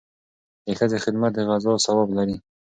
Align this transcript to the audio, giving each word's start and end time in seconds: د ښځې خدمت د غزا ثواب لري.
د 0.65 0.67
ښځې 0.79 0.97
خدمت 1.05 1.31
د 1.35 1.39
غزا 1.49 1.73
ثواب 1.85 2.09
لري. 2.17 2.35